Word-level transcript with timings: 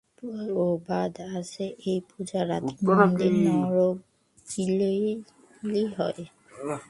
প্রবাদ 0.17 1.13
আছে, 1.37 1.65
এই 1.89 1.99
পূজার 2.09 2.45
রাত্রে 2.51 2.83
মন্দিরে 2.97 3.29
নরবলি 3.47 5.13
হয়। 5.97 6.23